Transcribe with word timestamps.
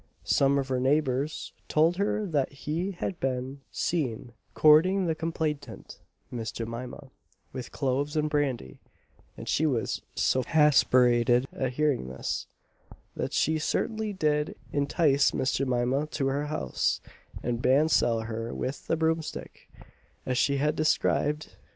Some 0.25 0.57
of 0.57 0.69
her 0.69 0.79
neighbours 0.79 1.53
told 1.67 1.97
her 1.97 2.25
that 2.25 2.51
he 2.51 2.89
had 2.89 3.19
been 3.19 3.61
seen 3.71 4.33
courting 4.55 5.05
the 5.05 5.13
complainant 5.13 5.99
(Miss 6.31 6.51
Jemima) 6.51 7.11
with 7.53 7.71
cloves 7.71 8.15
and 8.17 8.27
brandy; 8.27 8.79
and 9.37 9.47
she 9.47 9.67
was 9.67 10.01
so 10.15 10.41
hasperated 10.41 11.47
at 11.53 11.73
hearing 11.73 12.07
this, 12.07 12.47
that 13.15 13.31
she 13.31 13.59
certainly 13.59 14.11
did 14.11 14.55
entice 14.73 15.35
Miss 15.35 15.51
Jemima 15.51 16.07
to 16.13 16.27
her 16.29 16.47
house, 16.47 16.99
and 17.43 17.61
bansell 17.61 18.21
her 18.21 18.51
with 18.55 18.87
the 18.87 18.97
broomstick 18.97 19.69
as 20.25 20.35
she 20.35 20.57
had 20.57 20.75
described. 20.75 21.57